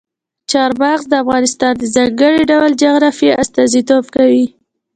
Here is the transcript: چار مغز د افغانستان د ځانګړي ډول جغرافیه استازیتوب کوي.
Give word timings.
چار 0.51 0.71
مغز 0.81 1.03
د 1.09 1.13
افغانستان 1.23 1.73
د 1.77 1.83
ځانګړي 1.95 2.41
ډول 2.51 2.71
جغرافیه 2.83 3.33
استازیتوب 3.43 4.05
کوي. 4.15 4.45